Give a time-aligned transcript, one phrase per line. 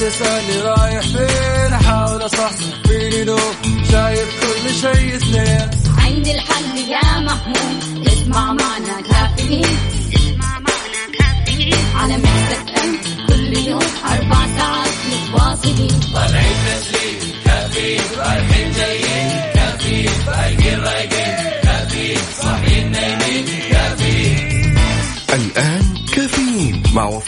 [0.00, 1.37] تسألني رايح فين؟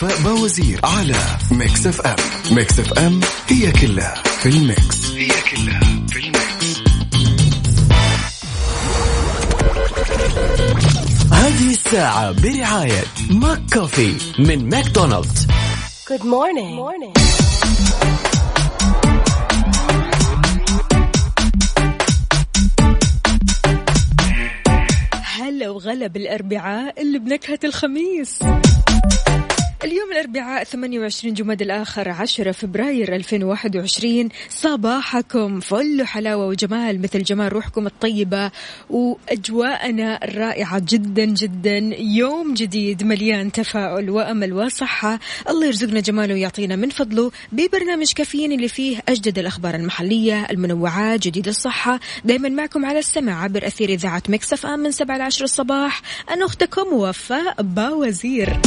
[0.00, 1.16] كافيين مع وفاء باوزير على
[1.50, 2.16] Mix FM.
[2.50, 5.10] Mix FM هي كلها في ال mix.
[5.10, 6.80] هي كلها في ال mix.
[11.32, 15.46] هذه الساعة برعاية ماك كوفي من ماكدونالدز.
[16.08, 16.76] Good morning.
[16.76, 17.20] morning.
[25.22, 28.38] هلا وغلا بالأربعاء اللي بنكهة الخميس.
[29.84, 37.86] اليوم الأربعاء 28 جماد الآخر 10 فبراير 2021 صباحكم فل حلاوة وجمال مثل جمال روحكم
[37.86, 38.50] الطيبة
[38.90, 41.78] وأجواءنا الرائعة جدا جدا.
[41.98, 45.18] يوم جديد مليان تفاؤل وأمل وصحة.
[45.48, 51.48] الله يرزقنا جماله ويعطينا من فضله ببرنامج كافيين اللي فيه أجدد الأخبار المحلية المنوعات جديد
[51.48, 52.00] الصحة.
[52.24, 56.02] دايما معكم على السمع عبر أثير إذاعة مكسف آم من 7 ل 10 الصباح.
[56.30, 58.60] أنا أختكم وفاء باوزير.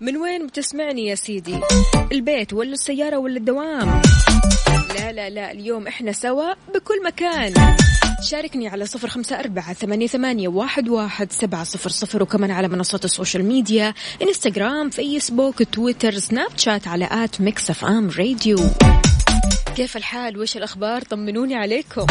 [0.00, 1.60] من وين بتسمعني يا سيدي؟
[2.12, 4.02] البيت ولا السيارة ولا الدوام؟
[4.94, 7.54] لا لا لا اليوم إحنا سوا بكل مكان.
[8.30, 13.04] شاركني على صفر خمسة أربعة ثمانية, ثمانية واحد, واحد سبعة صفر صفر وكمان على منصات
[13.04, 18.58] ال social media إنستغرام فيسبوك تويتر سناب شات على at Mix FM Radio.
[19.76, 22.06] كيف الحال؟ وش الأخبار؟ طمنوني عليكم.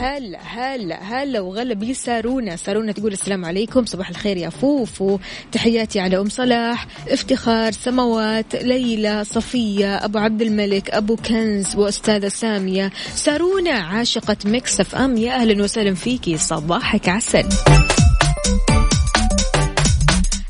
[0.00, 5.18] هلا هلا هلا وغلا بسارونا؟ تقول السلام عليكم صباح الخير يا فوفو.
[5.52, 6.86] تحياتي على أم صلاح.
[7.08, 12.90] افتخار سماوات ليلى صفية أبو عبد الملك أبو كنز وأستاذة سامية.
[13.14, 15.16] سارونا عاشقة Mix FM.
[15.16, 16.36] يا أهلا وسهلا فيكي.
[16.38, 17.48] صباحك عسل.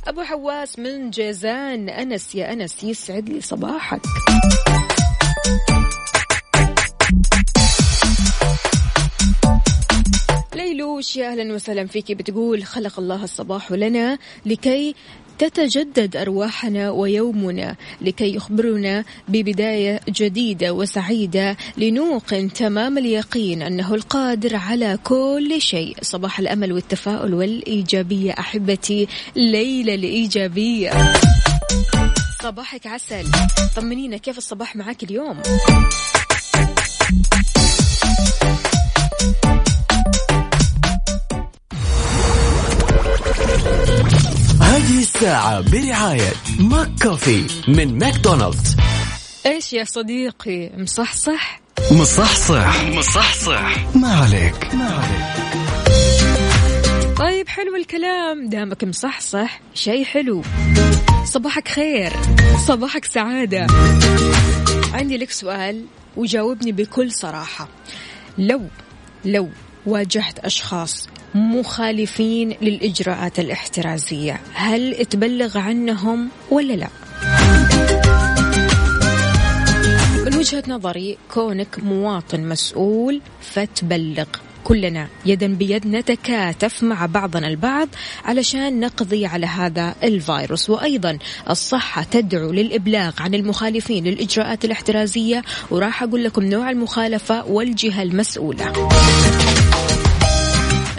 [0.06, 1.88] أبو حواس من جيزان.
[1.88, 4.00] أنس يا أنس يسعد لي صباحك.
[10.90, 14.94] ليلوش يا أهلا وسهلا فيك بتقول خلق الله الصباح لنا لكي
[15.38, 25.60] تتجدد أرواحنا ويومنا لكي يخبرنا ببداية جديدة وسعيدة لنوقن تمام اليقين أنه القادر على كل
[25.60, 25.96] شيء.
[26.02, 30.90] صباح الأمل والتفاؤل والإيجابية أحبتي ليلى الإيجابية.
[32.42, 33.24] صباحك عسل.
[33.76, 35.36] طمنينا كيف الصباح معك اليوم؟
[45.20, 48.76] الساعة برعاية ماك كوفي من ماكدونالدز.
[49.46, 51.60] إيش يا صديقي؟ مصحصح؟
[51.92, 52.84] مصحصح.
[52.84, 53.96] مصحصح.
[53.96, 54.74] ما عليك.
[54.74, 55.56] ما عليك.
[57.16, 58.48] طيب حلو الكلام.
[58.48, 60.42] دامك مصحصح شيء حلو.
[61.24, 62.12] صباحك خير.
[62.66, 63.66] صباحك سعادة.
[64.94, 65.84] عندي لك سؤال
[66.16, 67.68] وجاوبني بكل صراحة.
[68.38, 68.62] لو
[69.24, 69.48] لو
[69.86, 74.40] واجهت أشخاص مخالفين للإجراءات الاحترازية.
[74.54, 76.88] هل تبلغ عنهم ولا لا؟
[80.26, 84.24] من وجهة نظري كونك مواطن مسؤول فتبلغ.
[84.64, 87.88] كلنا يدا بيد نتكاتف مع بعضنا البعض
[88.24, 90.70] علشان نقضي على هذا الفيروس.
[90.70, 91.18] وأيضا
[91.50, 95.42] الصحة تدعو للإبلاغ عن المخالفين للإجراءات الاحترازية.
[95.70, 98.72] وراح أقول لكم نوع المخالفة والجهة المسؤولة.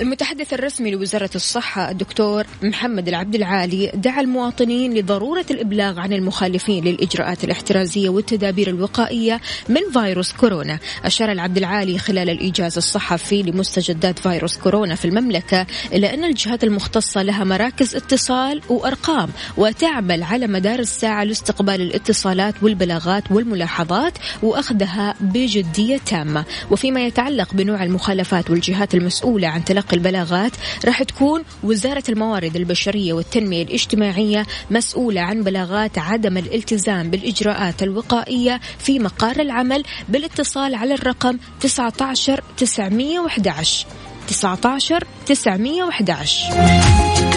[0.02, 7.44] المتحدث الرسمي لوزارة الصحة الدكتور محمد العبد العالي دعا المواطنين لضرورة الإبلاغ عن المخالفين للإجراءات
[7.44, 10.80] الاحترازية والتدابير الوقائية من فيروس كورونا.
[11.06, 17.24] أشار العبد العالي خلال الإيجاز الصحفي لمستجدات فيروس كورونا في المملكة إلى أن الجهات المختصة
[17.24, 24.14] لها مراكز اتصال وأرقام وتعمل على مدار الساعة لاستقبال الاتصالات والبلاغات والملاحظات
[24.44, 26.46] وأخذها بجدية تامة.
[26.72, 30.52] وفيما يتعلق بنوع المخالفات والجهات المسؤولة عن تلقي البلاغات
[30.86, 39.00] راح تكون وزارة الموارد البشرية والتنمية الاجتماعية مسؤولة عن بلاغات عدم الالتزام بالإجراءات الوقائية في
[39.00, 43.88] مقار العمل بالاتصال على الرقم 19 911
[44.28, 47.32] 19 911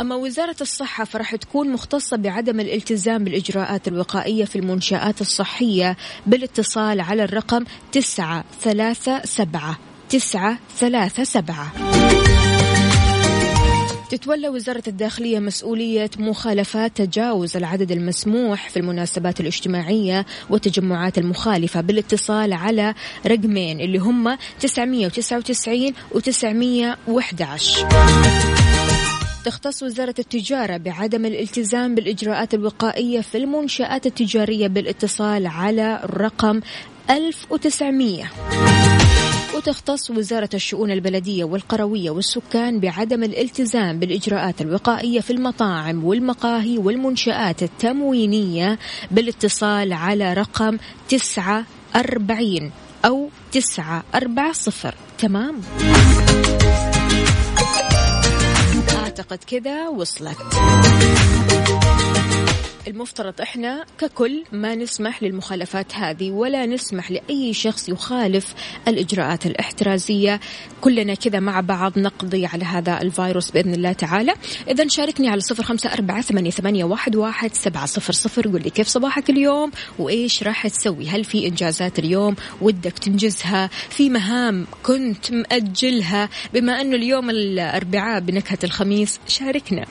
[0.00, 5.96] أما وزارة الصحة فرح تكون مختصة بعدم الالتزام بالإجراءات الوقائية في المنشآت الصحية
[6.26, 11.72] بالاتصال على الرقم 937 تسعة ثلاثة سبعة.
[14.10, 22.94] تتولى وزارة الداخلية مسؤولية مخالفات تجاوز العدد المسموح في المناسبات الاجتماعية والتجمعات المخالفة بالاتصال على
[23.26, 27.88] رقمين اللي هم 999 و 911
[29.44, 36.60] تختص وزارة التجارة بعدم الالتزام بالإجراءات الوقائية في المنشآت التجارية بالاتصال على الرقم
[37.10, 38.24] 1900
[39.54, 48.78] وتختص وزارة الشؤون البلدية والقروية والسكان بعدم الالتزام بالإجراءات الوقائية في المطاعم والمقاهي والمنشآت التموينية
[49.10, 50.78] بالاتصال على رقم
[51.08, 51.64] تسعة
[51.96, 52.72] أربعين
[53.04, 54.94] أو تسعة أربعة صفر.
[55.18, 55.60] تمام؟
[58.96, 60.38] أعتقد كذا وصلت.
[62.86, 68.54] المفترض إحنا ككل ما نسمح للمخالفات هذه ولا نسمح لأي شخص يخالف
[68.88, 70.40] الإجراءات الاحترازية.
[70.80, 74.34] كلنا كذا مع بعض نقضي على هذا الفيروس بإذن الله تعالى.
[74.68, 78.48] اذا شاركني على صفر خمسة أربعة ثمانية, ثمانية واحد, واحد سبعة صفر صفر.
[78.48, 84.10] قل لي كيف صباحك اليوم؟ وإيش راح تسوي؟ هل في إنجازات اليوم؟ ودك تنجزها في
[84.10, 89.84] مهام كنت مأجلها؟ بما انه اليوم الأربعاء بنكهة الخميس شاركنا.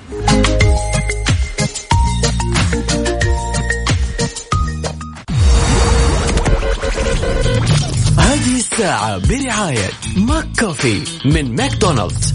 [8.73, 12.33] الساعة برعاية ماك كوفي من ماكدونالدز.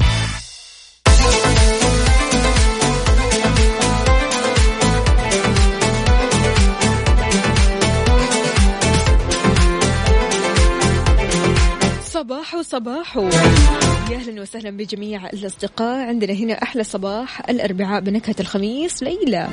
[12.04, 13.16] صباح صباح.
[13.16, 16.08] يا أهلا وسهلا بجميع الأصدقاء.
[16.08, 19.48] عندنا هنا أحلى صباح الأربعاء بنكهة الخميس ليلى.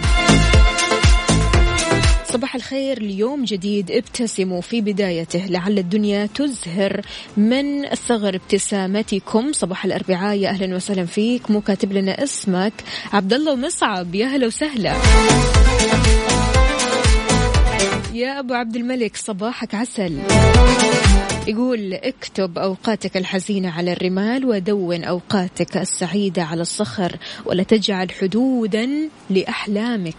[2.36, 7.02] صباح الخير ليوم جديد ابتسموا في بدايته لعل الدنيا تزهر
[7.38, 9.52] من ثغر ابتسامتكم.
[9.52, 11.52] صباح الأربعاء يا أهلا وسهلا فيك.
[11.52, 12.74] مو كاتب لنا اسمك.
[13.14, 14.94] عبد الله ومصعب يا أهلا وسهلا.
[18.14, 20.18] يا أبو عبد الملك صباحك عسل.
[21.48, 27.16] يقول اكتب أوقاتك الحزينة على الرمال ودون أوقاتك السعيدة على الصخر
[27.46, 28.90] ولا تجعل حدودا
[29.30, 30.16] لأحلامك.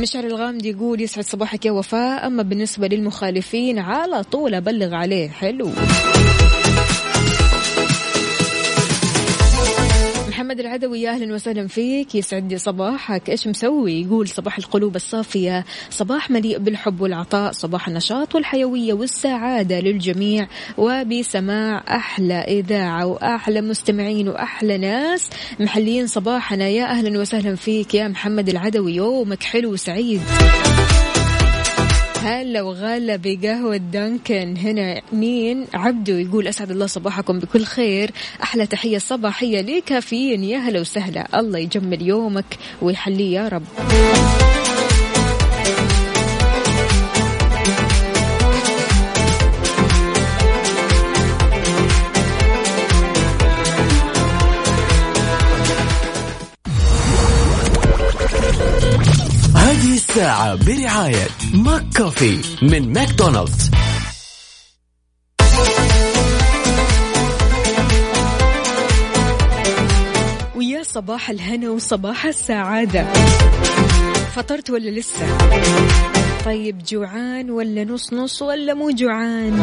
[0.00, 2.26] مشعل الغامدي يقول يسعد صباحك يا وفاء.
[2.26, 5.28] أما بالنسبة للمخالفين على طول أبلغ عليه.
[5.28, 5.70] حلو.
[10.50, 12.14] محمد العدوي يا أهلا وسهلا فيك.
[12.14, 13.30] يسعد صباحك.
[13.30, 20.48] إيش مسوي؟ يقول صباح القلوب الصافية صباح مليء بالحب والعطاء صباح النشاط والحيوية والسعادة للجميع.
[20.78, 25.30] وبسماع أحلى إذاعة وأحلى مستمعين وأحلى ناس.
[25.60, 26.68] محليين صباحنا.
[26.68, 28.94] يا أهلا وسهلا فيك يا محمد العدوي.
[28.94, 30.20] يومك حلو وسعيد.
[32.22, 38.10] هلا وغلا بقهوة دانكن هنا مين؟ عبدو يقول أسعد الله صباحكم بكل خير.
[38.42, 40.44] أحلى تحية صباحية لكافيين.
[40.44, 41.40] يا هلا وسهلا.
[41.40, 43.64] الله يجمل يومك ويحليه يا رب.
[60.10, 63.70] الساعة برعاية ماك كوفي من ماكدونالدز.
[70.56, 73.06] ويا صباح الهنا وصباح السعادة.
[74.34, 75.38] فطرت ولا لسه؟
[76.44, 79.62] طيب جوعان ولا نص نص ولا مو جوعان؟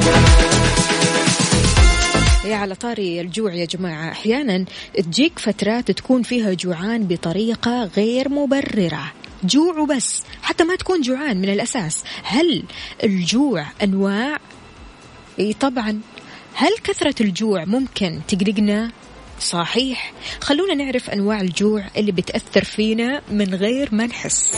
[2.46, 4.12] يا على طاري الجوع يا جماعة.
[4.12, 4.66] أحيانا
[4.98, 9.12] تجيك فترات تكون فيها جوعان بطريقة غير مبررة.
[9.44, 12.64] جوع وبس حتى ما تكون جوعان من الأساس هل
[13.04, 14.38] الجوع أنواع؟
[15.40, 16.00] إي طبعا
[16.54, 18.92] هل كثرة الجوع ممكن تقلقنا؟
[19.40, 24.54] صحيح خلونا نعرف أنواع الجوع اللي بتأثر فينا من غير ما نحس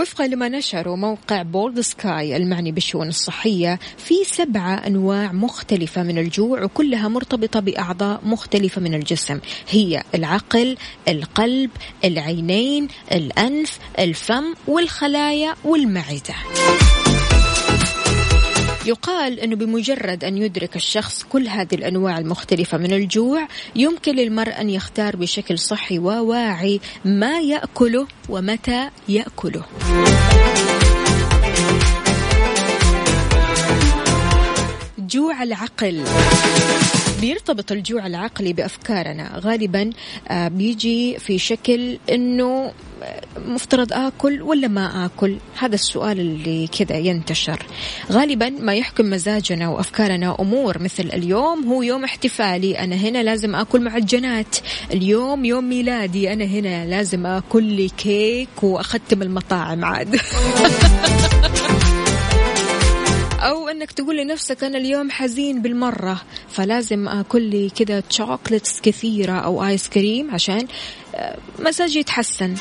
[0.00, 6.64] وفقا لما نشره موقع بولد سكاي المعني بالشؤون الصحية في سبعة أنواع مختلفة من الجوع
[6.64, 9.40] وكلها مرتبطة بأعضاء مختلفة من الجسم.
[9.70, 10.76] هي العقل
[11.08, 11.70] القلب
[12.04, 16.34] العينين الأنف الفم والخلايا والمعدة.
[18.86, 24.70] يقال أنه بمجرد أن يدرك الشخص كل هذه الأنواع المختلفة من الجوع يمكن للمرء أن
[24.70, 29.64] يختار بشكل صحي وواعي ما يأكله ومتى يأكله.
[34.98, 36.04] جوع العقل.
[37.20, 39.38] بيرتبط الجوع العقلي بأفكارنا.
[39.38, 39.90] غالبا
[40.28, 42.72] آه، بيجي في شكل أنه
[43.46, 47.66] مفترض آكل ولا ما آكل؟ هذا السؤال اللي كذا ينتشر.
[48.12, 53.80] غالبا ما يحكم مزاجنا وأفكارنا أمور مثل اليوم هو يوم احتفالي أنا هنا لازم آكل
[53.80, 54.56] معجنات
[54.92, 60.20] اليوم يوم ميلادي أنا هنا لازم آكل لي كيك وأختم المطاعم عاد.
[63.40, 69.66] أو أنك تقول لنفسك أنا اليوم حزين بالمرة فلازم أكل لي كذا شوكليتس كثيرة أو
[69.66, 70.66] آيس كريم عشان
[71.58, 72.54] مزاجي يتحسن.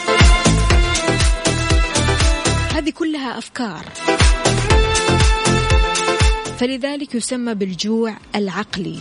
[2.76, 3.86] هذه كلها أفكار.
[6.60, 9.00] فلذلك يسمى بالجوع العقلي.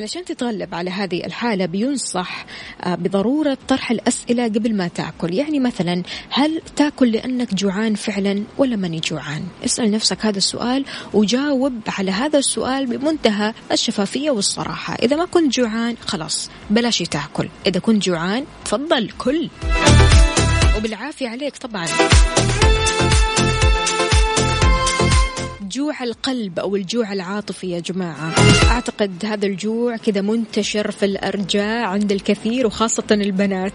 [0.00, 2.46] علشان تتغلب على هذه الحالة بينصح
[2.82, 5.34] آه، بضرورة طرح الأسئلة قبل ما تأكل.
[5.34, 11.80] يعني مثلا هل تأكل لأنك جوعان فعلا ولا ماني جوعان؟ اسأل نفسك هذا السؤال وجاوب
[11.88, 14.94] على هذا السؤال بمنتهى الشفافية والصراحة.
[14.94, 17.48] إذا ما كنت جوعان خلاص بلاش تأكل.
[17.66, 19.48] إذا كنت جوعان تفضل كل.
[20.76, 21.86] وبالعافية عليك طبعا.
[25.70, 28.32] جوع القلب أو الجوع العاطفي يا جماعة.
[28.70, 33.72] أعتقد هذا الجوع كذا منتشر في الأرجاء عند الكثير وخاصة البنات.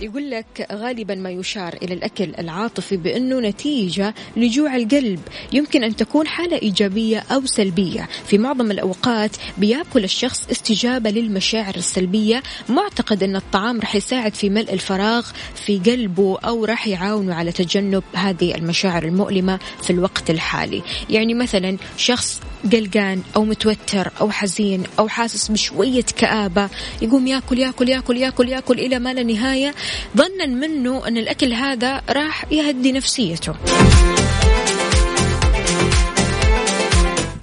[0.00, 5.20] يقول لك غالبا ما يشار إلى الأكل العاطفي بأنه نتيجة لجوع القلب.
[5.52, 8.08] يمكن أن تكون حالة إيجابية أو سلبية.
[8.26, 12.42] في معظم الأوقات بيأكل الشخص استجابة للمشاعر السلبية.
[12.68, 18.02] معتقد أن الطعام رح يساعد في ملء الفراغ في قلبه أو راح يعاونه على تجنب
[18.12, 20.82] هذه المشاعر المؤلمة في الوقت الحالي.
[21.10, 22.40] يعني مثلا شخص
[22.72, 26.68] قلقان أو متوتر أو حزين أو حاسس بشوية كآبة
[27.02, 29.74] يقوم يأكل يأكل يأكل يأكل يأكل إلى ما لا نهاية.
[30.16, 33.54] ظنا منه أن الأكل هذا راح يهدي نفسيته.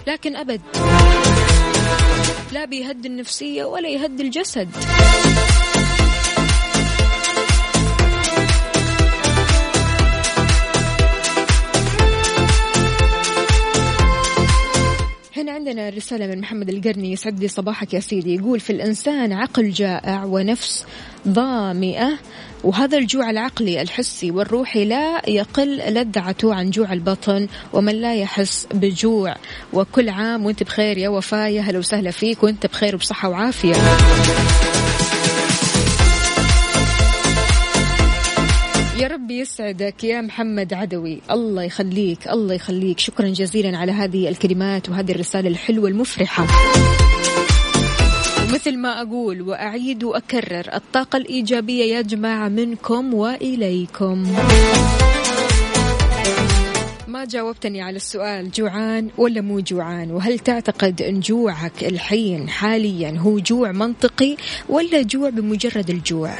[0.07, 0.61] لكن أبد
[2.51, 4.69] لا بيهدي النفسية ولا يهدي الجسد.
[15.47, 17.11] هنا عندنا رسالة من محمد القرني.
[17.11, 18.35] يسعد لي صباحك يا سيدي.
[18.35, 20.85] يقول في الإنسان عقل جائع ونفس
[21.27, 22.19] ظامئة
[22.63, 29.35] وهذا الجوع العقلي الحسي والروحي لا يقل لذعته عن جوع البطن ومن لا يحس بجوع.
[29.73, 33.73] وكل عام وانت بخير يا وفاء هلا وسهلا فيك وانت بخير وبصحة وعافية.
[38.99, 41.21] يا رب يسعدك يا محمد عدوي.
[41.31, 42.99] الله يخليك الله يخليك.
[42.99, 46.47] شكرا جزيلا على هذه الكلمات وهذه الرسالة الحلوة المفرحة.
[48.53, 54.35] مثل ما أقول وأعيد وأكرر الطاقة الإيجابية يا جماعة منكم وإليكم.
[57.07, 63.39] ما جاوبتني على السؤال جوعان ولا مو جوعان؟ وهل تعتقد أن جوعك الحين حاليا هو
[63.39, 64.37] جوع منطقي
[64.69, 66.33] ولا جوع بمجرد الجوع؟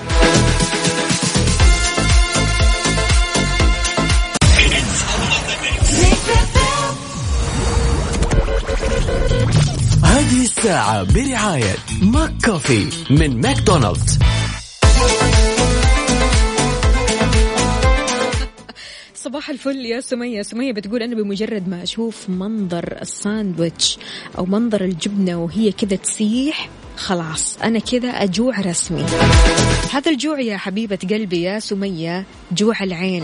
[10.58, 14.20] الساعة برعاية ماك كوفي من ماكدونالدز.
[19.16, 20.42] صباح الفل يا سمية.
[20.42, 23.98] سمية بتقول أنا بمجرد ما أشوف منظر الساندويتش
[24.38, 29.06] أو منظر الجبنة وهي كذا تسيح خلاص أنا كذا أجوع رسمي.
[29.94, 33.24] هذا الجوع يا حبيبة قلبي يا سمية جوع العين.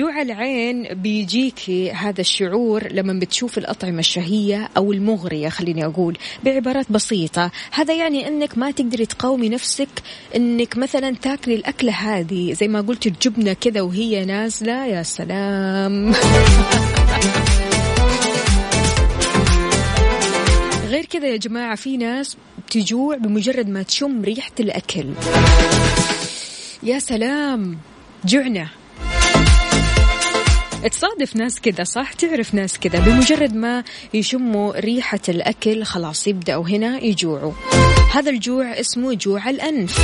[0.00, 7.50] جوع العين بيجيكي هذا الشعور لما بتشوف الأطعمة الشهية أو المغرية خليني أقول بعبارات بسيطة.
[7.72, 9.88] هذا يعني أنك ما تقدري تقاومي نفسك
[10.36, 14.86] أنك مثلا تاكلي الأكلة هذه زي ما قلت الجبنة كذا وهي نازلة.
[14.86, 16.12] يا سلام.
[20.90, 22.36] غير كذا يا جماعة في ناس
[22.70, 25.06] تجوع بمجرد ما تشم ريحة الأكل.
[26.82, 27.78] يا سلام.
[28.24, 28.79] جعنا
[30.88, 33.84] تصادف ناس كذا صح؟ تعرف ناس كذا بمجرد ما
[34.14, 37.52] يشموا ريحة الأكل خلاص يبدأوا هنا يجوعوا.
[38.12, 39.98] هذا الجوع اسمه جوع الأنف.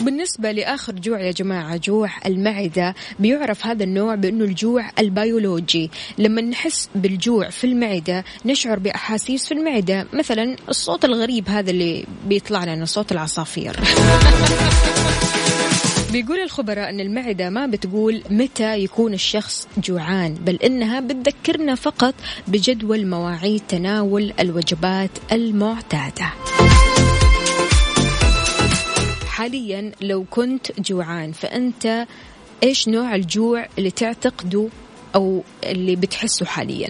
[0.00, 5.90] وبالنسبة لآخر جوع يا جماعة جوع المعدة بيعرف هذا النوع بأنه الجوع البيولوجي.
[6.18, 10.06] لما نحس بالجوع في المعدة نشعر بأحاسيس في المعدة.
[10.12, 13.76] مثلا الصوت الغريب هذا اللي بيطلع لنا صوت العصافير.
[16.14, 22.14] بيقول الخبراء أن المعدة ما بتقول متى يكون الشخص جوعان بل إنها بتذكرنا فقط
[22.48, 26.32] بجدول مواعيد تناول الوجبات المعتادة.
[29.26, 32.06] حاليا لو كنت جوعان فأنت
[32.62, 34.68] إيش نوع الجوع اللي تعتقده
[35.14, 36.88] أو اللي بتحسه حاليا؟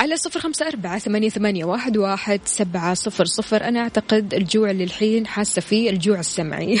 [0.00, 3.64] على صفر خمسة أربعة ثمانية, ثمانية واحد, واحد سبعة صفر صفر.
[3.64, 6.80] أنا أعتقد الجوع اللي الحين حاسة فيه الجوع السمعي.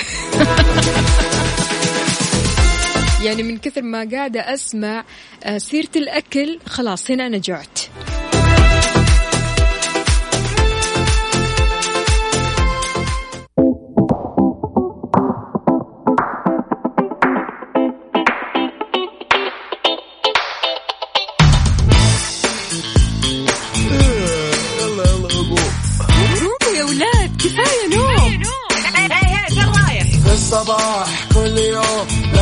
[3.24, 5.04] يعني من كثر ما قاعدة أسمع
[5.44, 7.78] آه، سيرة الأكل خلاص هنا أنا جعت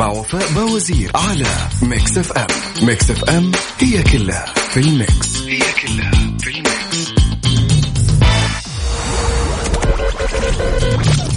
[0.00, 1.46] مع وفاء باوزير على
[1.82, 2.46] Mix FM.
[2.82, 5.42] Mix FM هي كلها في ال mix.
[5.42, 5.60] هي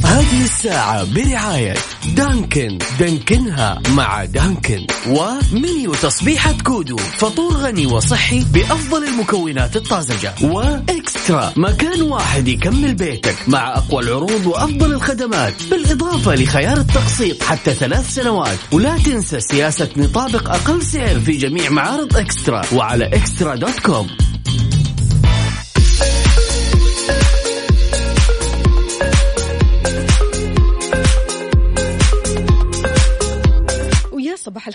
[0.04, 1.74] هذه الساعة برعاية
[2.16, 2.78] Dunkin.
[3.00, 4.88] Dunkin ها مع Dunkin.
[5.08, 6.98] و menu تصبيحة كودو.
[6.98, 10.34] فطور غني وصحي بأفضل المكونات الطازجة.
[10.42, 11.54] و eXtra.
[11.56, 15.54] مكان واحد يكمل بيتك مع أقوى العروض وأفضل الخدمات.
[15.72, 18.58] بالإضافة لخيار التقسيط حتى ثلاث سنوات.
[18.72, 22.62] ولا تنسى سياسة نطابق أقل سعر في جميع معارض eXtra.
[22.74, 24.08] وعلى eXtra dot com.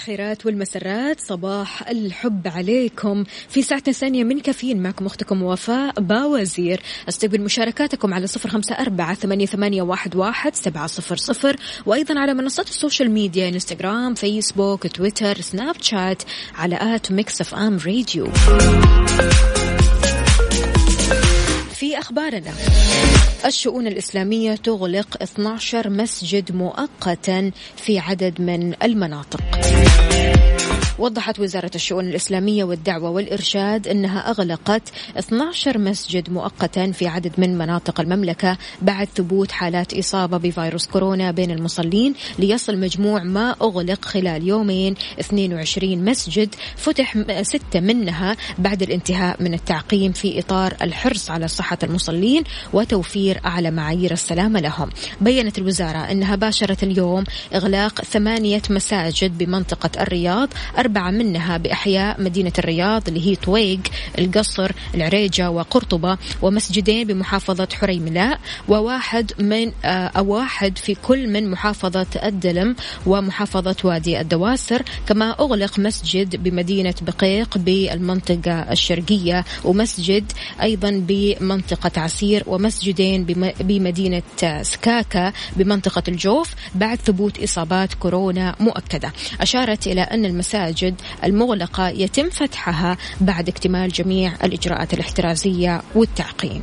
[0.08, 3.24] الخيرات والمسرات صباح الحب عليكم.
[3.48, 6.80] في ساعة ثانية من كافيين معكم أختكم وفاء باوزير.
[7.08, 11.56] أستقبل مشاركاتكم على صفر خمسة أربعة ثمانية, واحد, سبعة صفر صفر.
[11.86, 16.22] وأيضا على منصات ال social media إنستغرام فيسبوك تويتر سناب شات
[16.54, 18.28] على at Mix FM Radio.
[21.78, 22.52] في أخبارنا.
[23.44, 29.40] الشؤون الإسلامية تغلق 12 مسجد مؤقتا في عدد من المناطق.
[30.98, 34.82] وضحت وزارة الشؤون الإسلامية والدعوة والإرشاد أنها أغلقت
[35.18, 41.50] 12 مسجد مؤقتا في عدد من مناطق المملكة بعد ثبوت حالات إصابة بفيروس كورونا بين
[41.50, 44.94] المصلين ليصل مجموع ما أغلق خلال يومين.
[45.20, 52.44] 22 مسجد فتح ستة منها بعد الانتهاء من التعقيم في إطار الحرص على صحة المصلين
[52.72, 54.90] وتوفير أعلى معايير السلامة لهم.
[55.20, 60.48] بيّنت الوزارة أنها باشرت اليوم إغلاق ثمانية مساجد بمنطقة الرياض
[60.88, 63.80] أربعة منها بأحياء مدينة الرياض اللي هي طويق
[64.18, 72.76] القصر العريجة وقرطبة ومسجدين بمحافظة حريملاء وواحد من أو واحد في كل من محافظة الدلم
[73.06, 74.82] ومحافظة وادي الدواسر.
[75.08, 83.24] كما أغلق مسجد بمدينة بقيق بالمنطقة الشرقية ومسجد أيضا بمنطقة عسير ومسجدين
[83.60, 84.22] بمدينة
[84.62, 89.12] سكاكا بمنطقة الجوف بعد ثبوت إصابات كورونا مؤكدة.
[89.40, 90.77] أشارت إلى أن المساجد
[91.24, 96.62] المغلقة يتم فتحها بعد اكتمال جميع الإجراءات الاحترازية والتعقيم.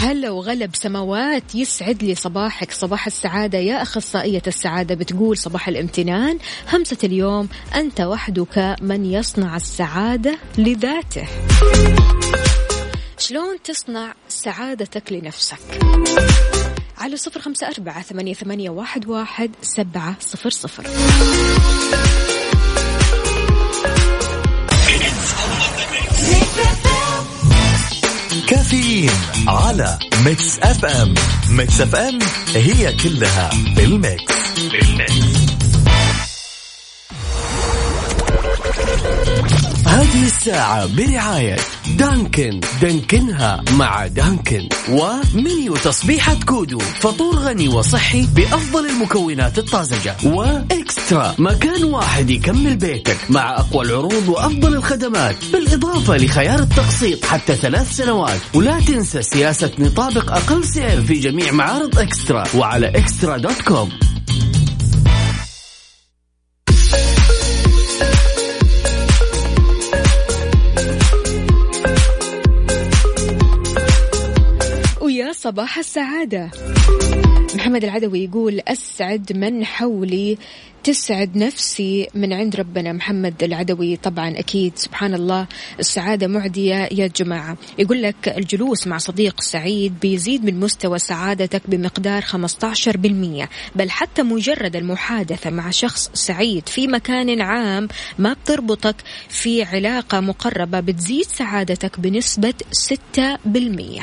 [0.00, 6.38] هلا وغلب سماوات يسعد لي صباحك؟ صباح السعادة يا أخصائية السعادة بتقول صباح الامتنان.
[6.72, 11.26] همسة اليوم أنت وحدك من يصنع السعادة لذاته.
[13.18, 15.58] شلون تصنع سعادتك لنفسك؟
[17.02, 20.82] على صفر خمسة أربعة ثمانية, ثمانية واحد, واحد سبعة صفر صفر.
[28.48, 29.10] كافيين
[29.48, 31.14] على Mix FM.
[31.50, 32.18] Mix FM
[32.54, 34.32] هي كلها بالميكس.
[34.70, 35.52] بالميكس.
[39.92, 41.56] هذه الساعة برعاية
[41.98, 42.60] Dunkin.
[42.82, 44.68] Dunkin ها مع Dunkin.
[44.90, 46.78] و menu تصبيحة كودو.
[46.78, 50.16] فطور غني وصحي بأفضل المكونات الطازجة.
[50.24, 51.34] و eXtra.
[51.38, 55.36] مكان واحد يكمل بيتك مع أقوى العروض وأفضل الخدمات.
[55.52, 58.40] بالإضافة لخيار التقسيط حتى ثلاث سنوات.
[58.54, 62.44] ولا تنسى سياسة نطابق أقل سعر في جميع معارض eXtra.
[62.54, 63.90] وعلى eXtra dot com.
[75.42, 76.50] صباح السعادة.
[77.54, 80.38] محمد العدوي يقول أسعد من حولي
[80.84, 82.92] تسعد نفسي من عند ربنا.
[82.92, 85.46] محمد العدوي طبعا أكيد سبحان الله
[85.78, 87.56] السعادة معدية يا جماعة.
[87.78, 94.76] يقول لك الجلوس مع صديق سعيد بيزيد من مستوى سعادتك بمقدار 15% بل حتى مجرد
[94.76, 98.96] المحادثة مع شخص سعيد في مكان عام ما بتربطك
[99.28, 102.54] في علاقة مقربة بتزيد سعادتك بنسبة
[103.16, 104.02] 6%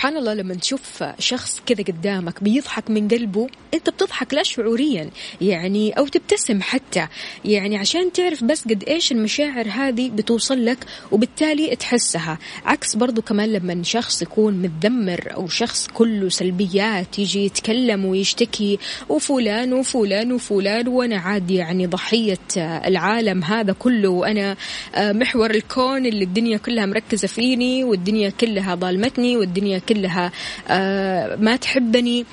[0.00, 5.10] سبحان الله لما تشوف شخص كذا قدامك بيضحك من قلبه انت بتضحك لا شعوريا
[5.40, 7.06] يعني أو تبتسم حتى.
[7.44, 10.78] يعني عشان تعرف بس قد إيش المشاعر هذه بتوصل لك
[11.12, 12.38] وبالتالي تحسها.
[12.64, 19.72] عكس برضو كمان لما شخص يكون متذمر أو شخص كله سلبيات يجي يتكلم ويشتكي وفلان
[19.72, 24.56] وفلان وفلان وأنا عادي يعني ضحية العالم هذا كله وأنا
[24.96, 30.32] محور الكون اللي الدنيا كلها مركزة فيني والدنيا كلها ظالمتني والدنيا كلها.
[30.68, 32.26] آه، ما تحبني.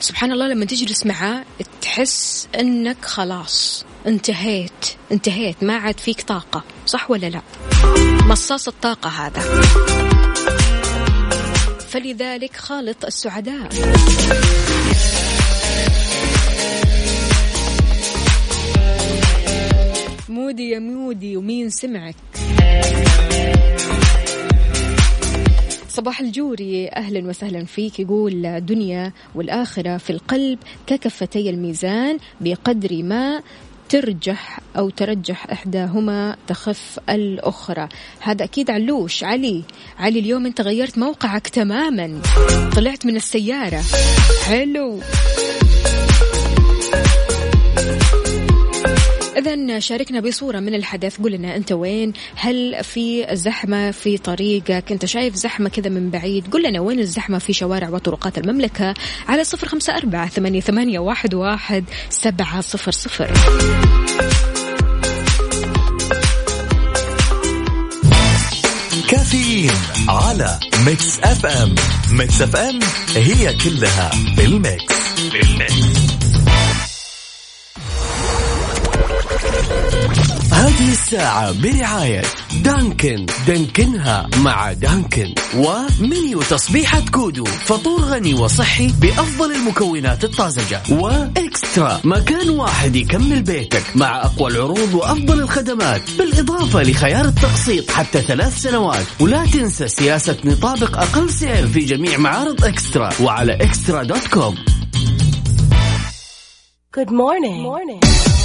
[0.00, 1.44] سبحان الله لما تجلس معاه
[1.80, 4.72] تحس إنك خلاص انتهيت
[5.12, 5.62] انتهيت.
[5.62, 7.42] ما عاد فيك طاقة صح ولا لا؟
[8.26, 9.40] مصاص الطاقة هذا.
[11.88, 13.68] فلذلك خالط السعداء.
[20.28, 22.14] مودي يا مودي ومين سمعك؟
[25.92, 26.88] صباح الجوري.
[26.88, 28.00] أهلا وسهلا فيك.
[28.00, 33.42] يقول دنيا والآخرة في القلب ككفتي الميزان بقدر ما
[33.88, 37.88] ترجح أو ترجح إحداهما تخف الأخرى.
[38.20, 39.24] هذا أكيد علوش.
[39.24, 39.62] علي
[39.98, 42.20] علي اليوم أنت غيرت موقعك تماما.
[42.76, 43.82] طلعت من السيارة.
[44.44, 45.00] حلو.
[49.78, 51.20] شاركنا بصورة من الحدث.
[51.20, 56.46] قل لنا أنت وين؟ هل في زحمة في طريقك؟ أنت شايف زحمة كذا من بعيد؟
[56.52, 58.94] قل لنا وين الزحمة في شوارع وطرقات المملكة؟
[59.28, 63.30] على صفر خمسة أربعة ثمانية, واحد سبعة صفر صفر.
[69.08, 69.70] كافيين
[70.08, 71.74] على Mix FM.
[72.12, 72.78] Mix FM
[73.16, 74.94] هي كلها بال mix.
[75.32, 76.01] بال mix.
[80.62, 82.22] هذه الساعة برعاية
[82.64, 85.34] Dunkin Dunkin ها مع Dunkin.
[85.56, 90.82] و menu تصبيحة كودو فطور غني وصحي بأفضل المكونات الطازجة.
[90.90, 96.02] و eXtra مكان واحد يكمل بيتك مع أقوى العروض وأفضل الخدمات.
[96.18, 99.06] بالإضافة لخيار التقسيط حتى ثلاث سنوات.
[99.20, 104.54] ولا تنسى سياسة نطابق أقل سعر في جميع معارض eXtra وعلى eXtra dot com.
[106.96, 107.56] Good morning.
[107.56, 108.41] Good morning.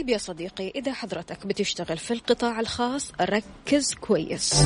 [0.00, 4.64] طيب يا صديقي إذا حضرتك بتشتغل في القطاع الخاص ركز كويس.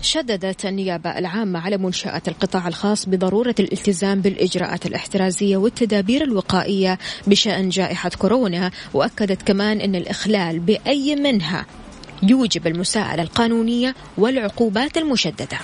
[0.00, 8.10] شددت النيابة العامة على منشآت القطاع الخاص بضرورة الالتزام بالإجراءات الاحترازية والتدابير الوقائية بشأن جائحة
[8.18, 11.66] كورونا وأكدت كمان أن الإخلال بأي منها
[12.22, 15.58] يوجب المساءلة القانونية والعقوبات المشددة.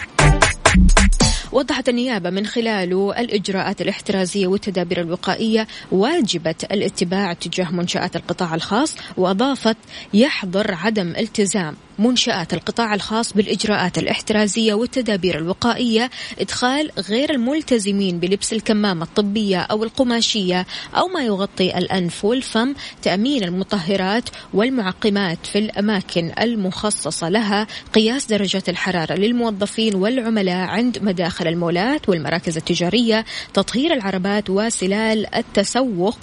[1.52, 9.76] وضحت النيابة من خلاله الإجراءات الاحترازية والتدابير الوقائية واجبة الاتباع تجاه منشآت القطاع الخاص وأضافت
[10.14, 16.10] يحظر عدم التزام منشآت القطاع الخاص بالإجراءات الاحترازية والتدابير الوقائية
[16.40, 24.28] إدخال غير الملتزمين بلبس الكمامة الطبية أو القماشية أو ما يغطي الأنف والفم تأمين المطهرات
[24.54, 33.24] والمعقمات في الأماكن المخصصة لها قياس درجة الحرارة للموظفين والعملاء عند مداخل المولات والمراكز التجارية
[33.54, 36.18] تطهير العربات وسلال التسوق.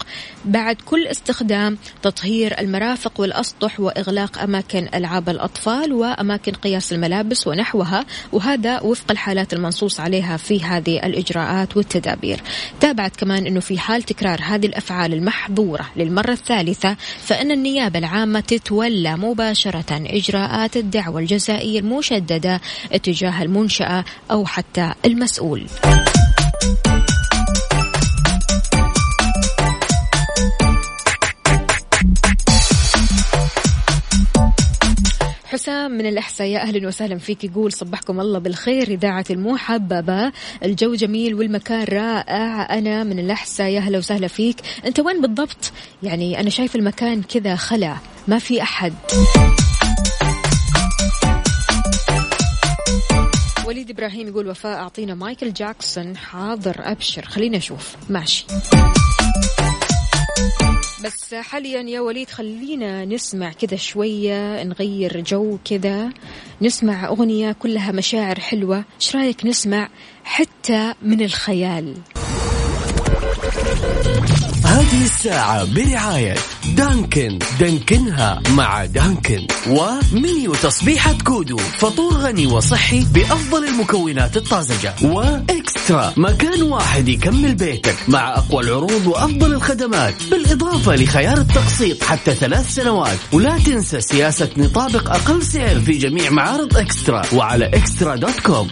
[0.46, 8.06] بعد كل استخدام تطهير المرافق والأسطح وإغلاق أماكن ألعاب الأطفال وأماكن قياس الملابس ونحوها.
[8.32, 12.42] وهذا وفق الحالات المنصوص عليها في هذه الإجراءات والتدابير.
[12.80, 19.16] تابعت كمان أنه في حال تكرار هذه الأفعال المحظورة للمرة الثالثة فإن النيابة العامة تتولى
[19.16, 25.68] مباشرة إجراءات الدعوة الجزائية المشددة اتجاه المنشأة أو حتى المسؤول.
[35.46, 37.44] حسام من الإحساء يا أهلا وسهلا فيك.
[37.44, 40.32] يقول صبحكم الله بالخير إذاعة المحببة
[40.64, 42.78] الجو جميل والمكان رائع.
[42.78, 44.56] أنا من الأحساء يا أهلا وسهلا فيك.
[44.86, 45.72] أنت وين بالضبط؟
[46.04, 47.96] يعني أنا شايف المكان كذا خلا
[48.28, 48.94] ما في أحد.
[53.68, 57.26] وليد إبراهيم يقول وفاء أعطينا مايكل جاكسون حاضر أبشر.
[57.26, 57.96] خلينا نشوف.
[58.10, 58.46] ماشي.
[61.04, 66.10] بس حاليا يا وليد خلينا نسمع كذا شوية نغير جو كذا.
[66.62, 68.84] نسمع أغنية كلها مشاعر حلوة.
[69.02, 69.90] إيش رأيك نسمع
[70.24, 71.94] حتى من الخيال؟
[74.78, 76.36] هذه الساعة برعاية
[76.76, 77.40] Dunkin.
[77.60, 79.48] Dunkin ها مع Dunkin.
[79.68, 84.96] و menu تصبيحة كودو فطور غني وصحي بأفضل المكونات الطازجة.
[85.04, 90.14] و eXtra مكان واحد يكمل بيتك مع أقوى العروض وأفضل الخدمات.
[90.32, 93.18] بالإضافة لخيار التقسيط حتى ثلاث سنوات.
[93.34, 97.22] ولا تنسى سياسة نطابق أقل سعر في جميع معارض eXtra.
[97.34, 98.68] وعلى eXtra dot com.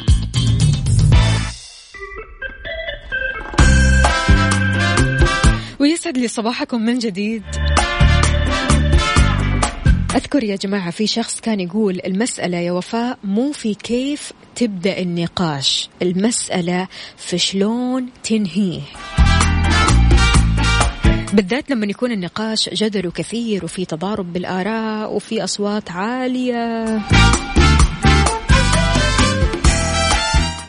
[5.85, 7.43] ويسعد لي صباحكم من جديد.
[10.15, 15.89] أذكر يا جماعة في شخص كان يقول المسألة يا وفاء مو في كيف تبدأ النقاش
[16.01, 18.81] المسألة في شلون تنهيه.
[21.33, 26.85] بالذات لما يكون النقاش جدل كثير وفي تضارب بالآراء وفي أصوات عالية.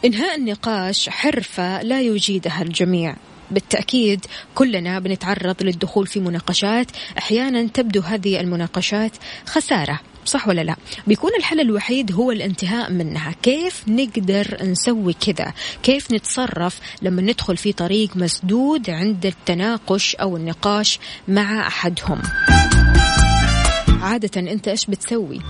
[0.05, 3.17] إنهاء النقاش حرفة لا يجيدها الجميع.
[3.51, 6.87] بالتأكيد كلنا بنتعرض للدخول في مناقشات.
[7.19, 9.13] أحيانا تبدو هذه المناقشات
[9.47, 13.35] خسارة صح ولا لا؟ بيكون الحل الوحيد هو الانتهاء منها.
[13.43, 20.99] كيف نقدر نسوي كذا؟ كيف نتصرف لما ندخل في طريق مسدود عند التناقش أو النقاش
[21.29, 22.23] مع أحدهم؟
[24.03, 25.41] عادة أنت إيش بتسوي؟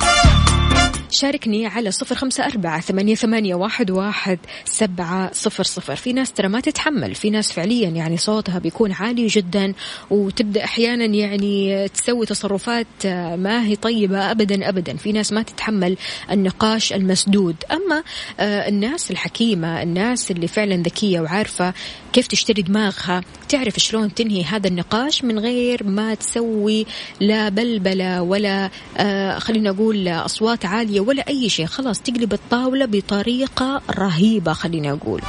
[1.11, 5.97] شاركني على صفر خمسة أربعة ثمانية, ثمانية واحد, واحد سبعة صفر صفر.
[5.97, 9.73] في ناس ترى ما تتحمل في ناس فعليا يعني صوتها بيكون عالي جدا
[10.11, 14.97] وتبدأ أحيانا يعني تسوي تصرفات ما هي طيبة أبدا أبدا.
[14.97, 15.97] في ناس ما تتحمل
[16.31, 17.57] النقاش المسدود.
[17.73, 18.03] أما
[18.41, 21.75] آه، الناس الحكيمة الناس اللي فعلا ذكية وعارفة
[22.13, 26.87] كيف تشتري دماغها تعرف شلون تنهي هذا النقاش من غير ما تسوي
[27.21, 31.67] لا بلبلة ولا آه خلينا نقول أصوات عالية ولا أي شيء.
[31.67, 35.23] خلاص تقلب الطاولة بطريقة رهيبة خلينا أقول.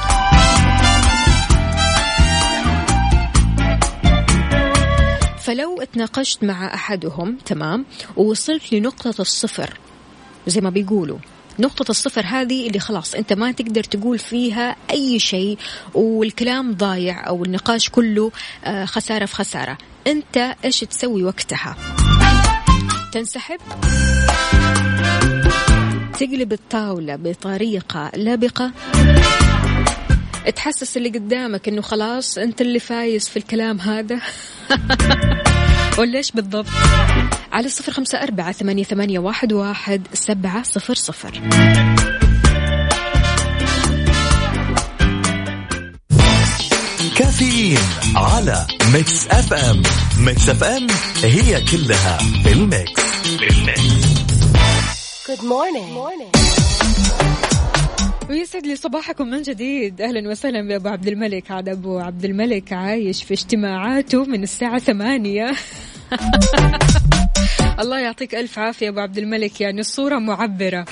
[5.40, 7.84] فلو اتناقشت مع أحدهم تمام
[8.16, 9.78] ووصلت لنقطة الصفر
[10.46, 11.18] زي ما بيقولوا.
[11.58, 15.58] نقطة الصفر هذه اللي خلاص أنت ما تقدر تقول فيها أي شيء
[15.94, 18.32] والكلام ضايع أو النقاش كله
[18.64, 19.78] آه، خسارة في خسارة.
[20.06, 21.76] أنت إيش تسوي وقتها؟
[23.12, 23.60] تنسحب؟
[26.18, 28.72] تقلب الطاولة بطريقة لبقة.
[30.56, 34.20] تحسس اللي قدامك إنه خلاص أنت اللي فايز في الكلام هذا.
[35.98, 36.66] ولا إيش بالضبط؟
[37.52, 41.40] على صفر خمسة أربعة ثمانية, ثمانية واحد, واحد سبعة صفر صفر.
[47.16, 47.78] كافيين
[48.16, 49.82] على Mix FM.
[50.18, 50.86] Mix FM
[51.22, 53.02] هي كلها في ال mix.
[53.22, 53.97] في ال mix.
[55.28, 55.92] Good morning.
[55.92, 56.32] morning.
[58.30, 60.00] ويسعد لي صباحكم من جديد.
[60.00, 61.50] أهلا وسهلا بأبو عبد الملك.
[61.50, 65.52] عاد أبو عبد الملك عايش في اجتماعاته من الساعة ثمانية.
[67.80, 69.60] الله يعطيك ألف عافية أبو عبد الملك.
[69.60, 70.84] يعني الصورة معبرة.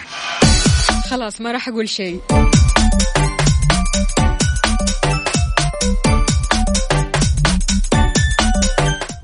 [1.10, 2.20] خلاص ما راح أقول شيء.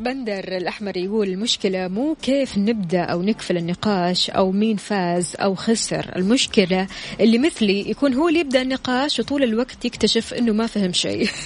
[0.03, 6.13] بندر الأحمر يقول المشكلة مو كيف نبدأ أو نقفل النقاش أو مين فاز أو خسر.
[6.17, 6.87] المشكلة
[7.21, 11.29] اللي مثلي يكون هو اللي يبدأ النقاش وطول الوقت يكتشف أنه ما فهم شيء.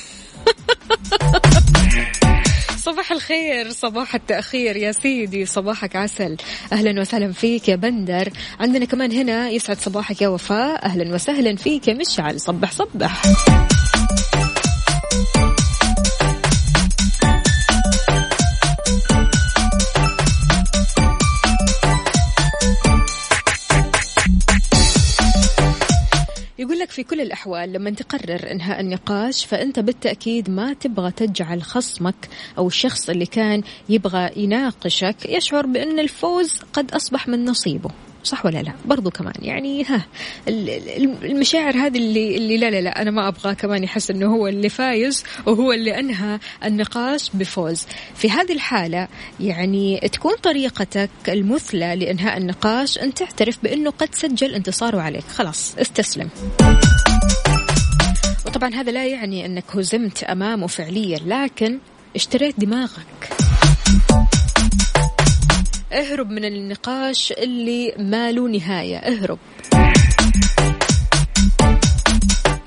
[2.87, 6.37] صباح الخير صباح التأخير يا سيدي صباحك عسل.
[6.73, 8.29] أهلا وسهلا فيك يا بندر.
[8.61, 10.85] عندنا كمان هنا يسعد صباحك يا وفاء.
[10.85, 12.41] أهلا وسهلا فيك يا مشعل.
[12.41, 13.23] صبح صبح.
[26.87, 27.73] يقول لك في كل الأحوال.
[27.73, 34.31] لما تقرر إنهاء النقاش فأنت بالتأكيد ما تبغى تجعل خصمك أو الشخص اللي كان يبغى
[34.37, 37.91] يناقشك يشعر بأن الفوز قد أصبح من نصيبه.
[38.27, 40.07] صح ولا لا؟ برضو كمان يعني ها
[40.49, 44.69] المشاعر هذه اللي, اللي لا لا لا أنا ما أبغى كمان يحس أنه هو اللي
[44.69, 47.87] فايز وهو اللي أنهى النقاش بفوز.
[48.15, 49.09] في هذه الحالة
[49.41, 55.25] يعني تكون طريقتك المثلى لإنهاء النقاش أن تعترف بأنه قد سجل انتصاره عليك.
[55.25, 56.29] خلاص استسلم.
[58.47, 61.79] وطبعا هذا لا يعني أنك هزمت أمامه فعليا لكن
[62.17, 63.46] اشتريت دماغك.
[65.93, 68.97] اهرب من النقاش اللي ما له نهاية.
[68.97, 69.39] اهرب.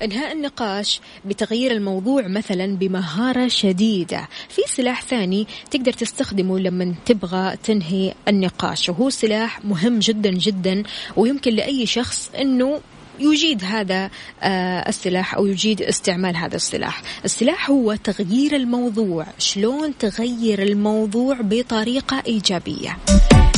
[0.02, 4.28] انهاء النقاش بتغيير الموضوع مثلا بمهارة شديدة.
[4.48, 10.82] في سلاح ثاني تقدر تستخدمه لما تبغى تنهي النقاش وهو سلاح مهم جدا جدا
[11.16, 12.80] ويمكن لأي شخص أنه
[13.20, 14.10] يجيد هذا
[14.42, 17.02] آه، السلاح أو يجيد استعمال هذا السلاح.
[17.24, 19.26] السلاح هو تغيير الموضوع.
[19.38, 22.98] شلون تغير الموضوع بطريقة إيجابية؟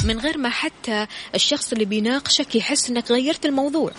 [0.04, 3.90] من غير ما حتى الشخص اللي بيناقشك يحس إنك غيرت الموضوع.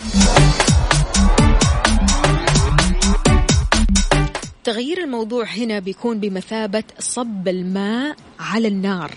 [4.64, 9.10] تغيير الموضوع هنا بيكون بمثابة صب الماء على النار.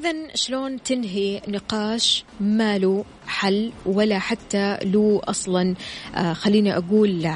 [0.00, 5.74] إذا شلون تنهي نقاش ما له حل ولا حتى له أصلا؟
[6.16, 7.30] آه خليني أقول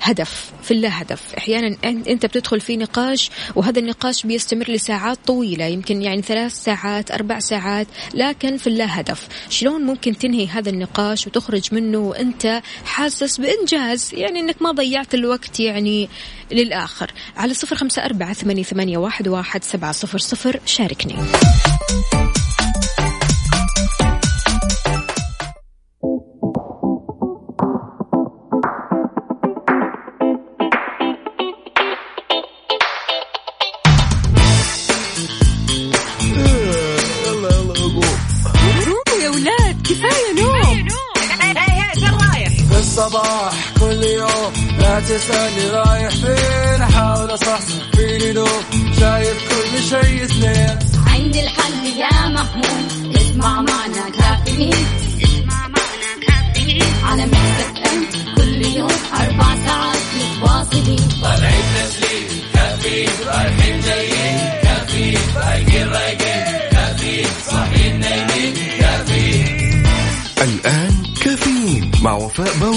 [0.00, 1.34] هدف في اللا هدف.
[1.34, 7.38] أحيانا أنت بتدخل في نقاش وهذا النقاش بيستمر لساعات طويلة يمكن يعني ثلاث ساعات أربع
[7.38, 9.28] ساعات لكن في اللا هدف.
[9.50, 15.60] شلون ممكن تنهي هذا النقاش وتخرج منه وأنت حاسس بإنجاز؟ يعني أنك ما ضيعت الوقت
[15.60, 16.08] يعني
[16.52, 17.12] للآخر.
[17.36, 21.16] على صفر خمسة أربعة ثمانية واحد واحد سبعة صفر صفر شاركني.
[22.12, 22.47] الصباح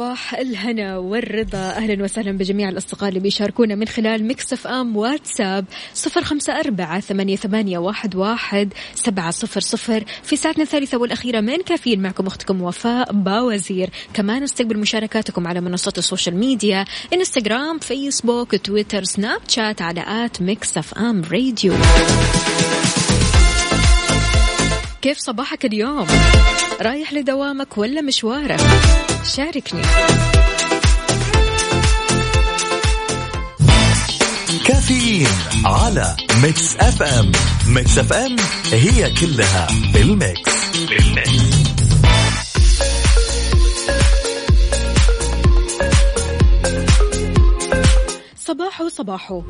[0.00, 1.58] صباح الهنا والرضا.
[1.58, 7.78] أهلا وسهلا بجميع الأصدقاء اللي بيشاركونا من خلال Mix FM واتساب صفر خمسة أربعة ثمانية,
[8.14, 10.04] واحد, سبعة صفر صفر.
[10.22, 13.90] في ساعتنا الثالثة والأخيرة من كافيين معكم أختكم وفاء باوزير.
[14.14, 20.42] كمان استقبل مشاركاتكم على منصات ال social media إنستغرام فيسبوك تويتر سناب شات على at
[20.42, 21.74] Mix FM Radio.
[25.02, 26.06] كيف صباحك اليوم؟
[26.80, 28.60] رايح لدوامك ولا مشوارك؟
[29.36, 29.82] شاركني
[34.66, 35.26] كافيين
[35.64, 37.32] على Mix FM
[37.66, 38.36] Mix FM
[38.72, 41.59] هي كلها بال mix بال mix
[48.50, 49.42] صباحو صباحو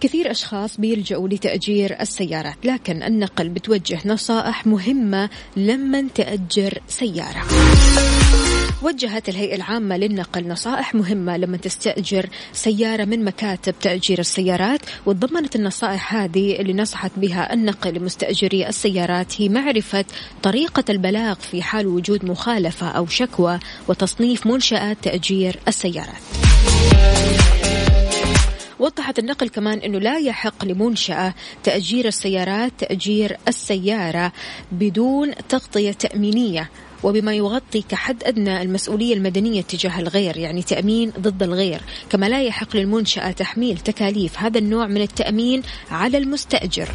[0.00, 7.42] كثير أشخاص بيلجأوا لتأجير السيارات لكن النقل بتوجه نصائح مهمة لمن تأجر سيارة
[8.82, 16.14] وجهت الهيئة العامة للنقل نصائح مهمة لما تستأجر سيارة من مكاتب تأجير السيارات وتضمنت النصائح
[16.14, 20.04] هذه اللي نصحت بها النقل لمستأجري السيارات هي معرفة
[20.42, 26.22] طريقة البلاغ في حال وجود مخالفة أو شكوى وتصنيف منشآت تأجير السيارات.
[28.82, 34.32] وضحت النقل كمان أنه لا يحق لمنشأة تأجير السيارات تأجير السيارة
[34.72, 36.70] بدون تغطية تأمينية
[37.02, 41.80] وبما يغطي كحد أدنى المسؤولية المدنية تجاه الغير يعني تأمين ضد الغير.
[42.10, 46.88] كما لا يحق للمنشأة تحميل تكاليف هذا النوع من التأمين على المستأجر.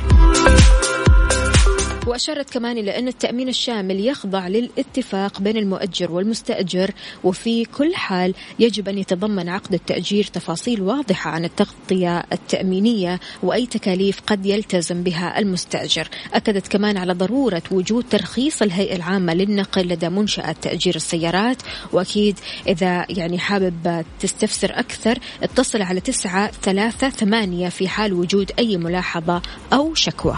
[2.08, 6.92] وأشارت كمان إلى أن التأمين الشامل يخضع للاتفاق بين المؤجر والمستأجر
[7.24, 14.22] وفي كل حال يجب أن يتضمن عقد التأجير تفاصيل واضحة عن التغطية التأمينية وأي تكاليف
[14.28, 16.08] قد يلتزم بها المستأجر.
[16.34, 21.58] أكدت كمان على ضرورة وجود ترخيص الهيئة العامة للنقل لدى منشأة تأجير السيارات
[21.94, 28.78] وأكيد إذا يعني حابب تستفسر أكثر اتصل على تسعة ثلاثة ثمانية في حال وجود أي
[28.78, 29.42] ملاحظة
[29.74, 30.38] أو شكوى.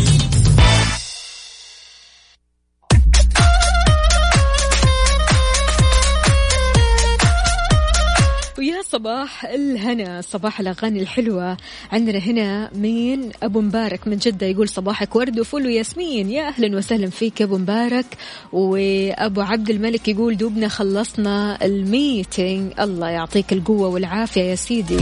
[8.91, 11.57] صباح الهنا صباح الأغاني الحلوة.
[11.91, 16.29] عندنا هنا مين؟ أبو مبارك من جدة يقول صباحك ورد وفل وياسمين.
[16.29, 18.05] يا أهلا وسهلا فيك أبو مبارك.
[18.53, 24.97] وأبو عبد الملك يقول دوبنا خلصنا ال meeting الله يعطيك القوة والعافية يا سيدي.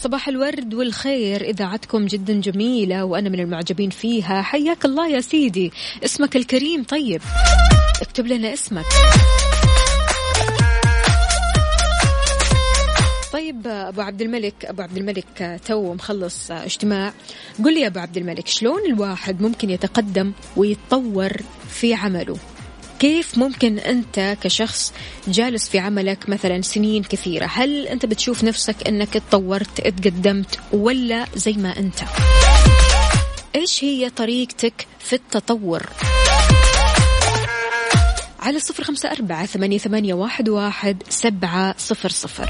[0.00, 4.42] صباح الورد والخير إذاعتكم جدا جميلة وأنا من المعجبين فيها.
[4.42, 5.72] حياك الله يا سيدي.
[6.04, 7.22] اسمك الكريم طيب.
[8.02, 8.86] اكتب لنا اسمك.
[13.32, 17.12] طيب أبو عبد الملك أبو عبد الملك تو مخلص اجتماع.
[17.64, 21.32] قل لي يا أبو عبد الملك شلون الواحد ممكن يتقدم ويتطور
[21.68, 22.36] في عمله؟
[22.98, 24.92] كيف ممكن أنت كشخص
[25.28, 31.52] جالس في عملك مثلا سنين كثيرة؟ هل أنت بتشوف نفسك أنك تطورت تقدمت ولا زي
[31.52, 31.98] ما أنت؟
[33.56, 35.86] إيش هي طريقتك في التطور؟
[38.40, 42.48] على صفر خمسة أربعة ثمانية, ثمانية واحد, واحد سبعة صفر صفر.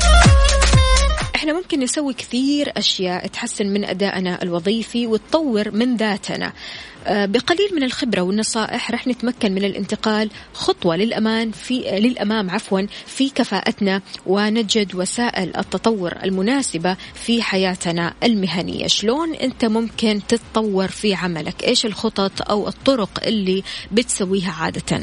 [1.43, 6.53] إحنا ممكن نسوي كثير أشياء تحسن من أدائنا الوظيفي وتطور من ذاتنا.
[7.07, 13.29] آه، بقليل من الخبرة والنصائح رح نتمكن من الانتقال خطوة للأمان في للأمام عفوا في
[13.29, 18.87] كفاءتنا ونجد وسائل التطور المناسبة في حياتنا المهنية.
[18.87, 23.63] شلون أنت ممكن تتطور في عملك؟ إيش الخطط أو الطرق اللي
[23.93, 25.03] بتسويها عادة؟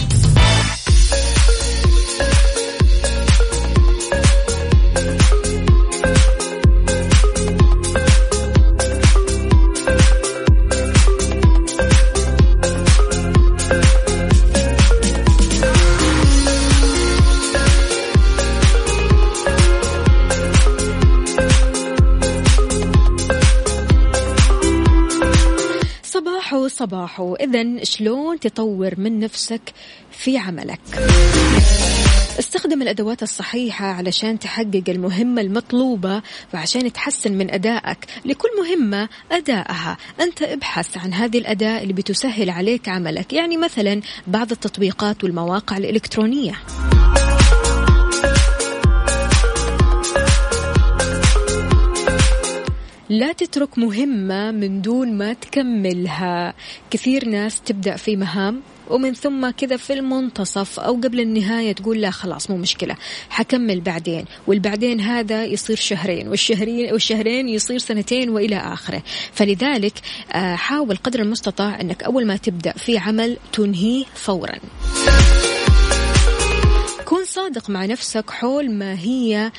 [26.71, 29.61] صباحو إذا شلون تطور من نفسك
[30.11, 30.79] في عملك؟
[32.39, 36.21] استخدم الأدوات الصحيحة علشان تحقق المهمة المطلوبة
[36.53, 39.97] وعشان تحسن من أدائك لكل مهمة أدائها.
[40.21, 43.33] أنت ابحث عن هذه الأداة اللي بتسهل عليك عملك.
[43.33, 46.53] يعني مثلا بعض التطبيقات والمواقع الإلكترونية.
[53.11, 56.53] لا تترك مهمة من دون ما تكملها.
[56.91, 62.11] كثير ناس تبدأ في مهام ومن ثم كذا في المنتصف أو قبل النهاية تقول لا
[62.11, 62.95] خلاص مو مشكلة
[63.29, 64.25] حكمل بعدين.
[64.47, 69.03] والبعدين هذا يصير شهرين والشهرين والشهرين يصير سنتين وإلى آخره.
[69.33, 69.93] فلذلك
[70.31, 74.59] آه، حاول قدر المستطاع أنك أول ما تبدأ في عمل تنهيه فورا.
[77.11, 79.51] كن صادق مع نفسك حول ما هي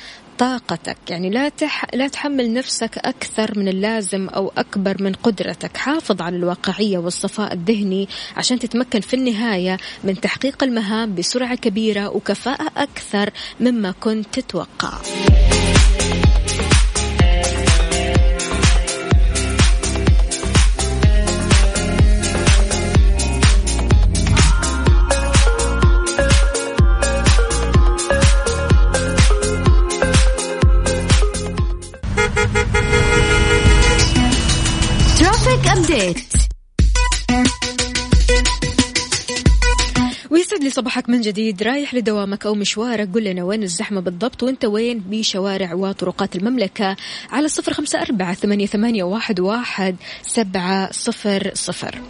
[0.43, 0.97] طاقتك.
[1.09, 1.85] يعني لا تح...
[1.93, 5.77] لا تحمل نفسك أكثر من اللازم أو أكبر من قدرتك.
[5.77, 12.71] حافظ على الواقعية والصفاء الذهني عشان تتمكن في النهاية من تحقيق المهام بسرعة كبيرة وكفاءة
[12.77, 13.29] أكثر
[13.59, 14.93] مما كنت تتوقع.
[36.03, 36.33] ابديت
[40.29, 44.65] ويسعد لي صباحك من جديد رايح لدوامك أو مشوارك قل لنا وين الزحمة بالضبط وأنت
[44.65, 46.95] وين؟ بشوارع وطرقات المملكة
[47.29, 52.01] على صفر خمسة أربعة ثمانية, ثمانية واحد, واحد سبعة صفر صفر.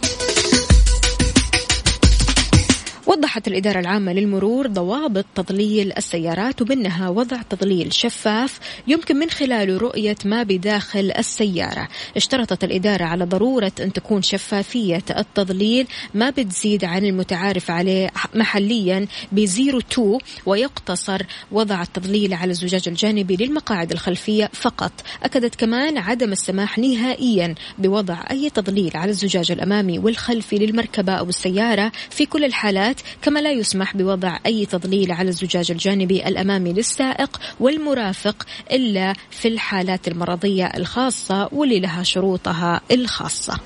[3.06, 10.16] وضحت الإدارة العامة للمرور ضوابط تضليل السيارات ومنها وضع تضليل شفاف يمكن من خلاله رؤية
[10.24, 11.88] ما بداخل السيارة.
[12.16, 19.42] اشترطت الإدارة على ضرورة أن تكون شفافية التظليل ما بتزيد عن المتعارف عليه محليا ب
[19.42, 24.92] zero two ويقتصر وضع التظليل على الزجاج الجانبي للمقاعد الخلفية فقط.
[25.22, 31.92] أكدت كمان عدم السماح نهائيا بوضع أي تظليل على الزجاج الأمامي والخلفي للمركبة أو السيارة
[32.10, 38.46] في كل الحالات كما لا يسمح بوضع أي تظليل على الزجاج الجانبي الأمامي للسائق والمرافق
[38.70, 43.58] إلا في الحالات المرضية الخاصة واللي لها شروطها الخاصة.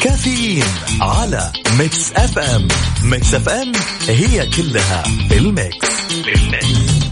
[0.00, 0.64] كافيين
[1.00, 2.68] على ميكس أف أم.
[3.02, 3.72] ميكس أف أم
[4.08, 5.88] هي كلها بالميكس
[6.24, 7.09] بالميكس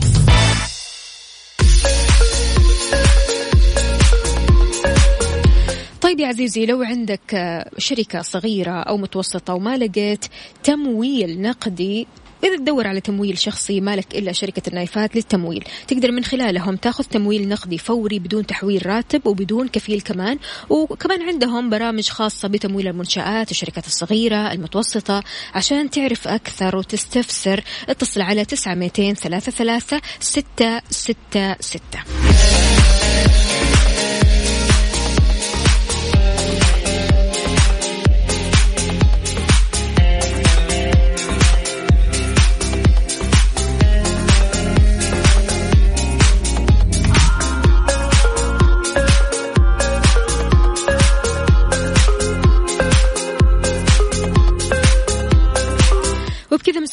[6.08, 10.24] طيب يا عزيزي لو عندك شركة صغيرة أو متوسطة وما لقيت
[10.62, 12.06] تمويل نقدي
[12.42, 15.64] وإذا تدور على تمويل شخصي مالك إلا شركة النايفات للتمويل.
[15.88, 20.38] تقدر من خلالهم تأخذ تمويل نقدي فوري بدون تحويل راتب وبدون كفيل كمان.
[20.70, 25.22] وكمان عندهم برامج خاصة بتمويل المنشآت الشركات الصغيرة المتوسطة
[25.54, 27.64] عشان تعرف أكثر وتستفسر.
[27.88, 32.97] اتصل على تسعة ميتين ثلاثة ثلاثة ستة ستة ستة.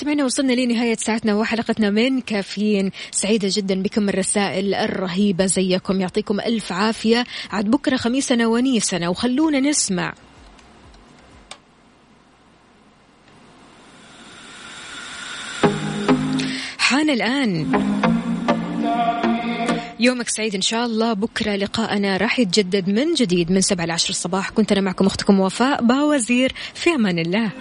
[0.06, 6.01] مستمعينا وصلنا لنهاية ساعتنا وحلقتنا من كافيين سعيدة جدا بكم الرسائل الرهيبة زيكم.
[6.01, 7.26] يعطيكم ألف عافية.
[7.51, 10.14] عاد بكرة خميسنا ونيسنا وخلونا نسمع.
[16.78, 17.72] حان الآن.
[19.99, 21.14] يومك سعيد إن شاء الله.
[21.14, 24.49] بكرة لقاءنا راح يتجدد من جديد من سبعة لعشر الصباح.
[24.49, 26.53] كنت أنا معكم أختكم وفاء باوزير.
[26.74, 27.51] في أمان الله.